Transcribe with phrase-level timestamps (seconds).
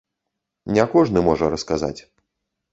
[0.77, 1.97] Не кожны можа расказаць.